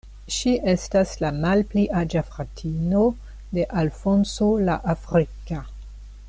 [0.35, 3.03] Ŝi estas la malpli aĝa fratino
[3.59, 5.63] de Alfonso la Afrika.